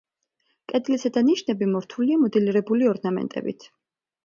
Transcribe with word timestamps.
კედლის 0.71 1.03
ზედა 1.03 1.23
ნიშები 1.27 1.69
მორთულია 1.75 2.19
მოდელირებული 2.23 2.91
ორნამენტებით. 2.95 3.71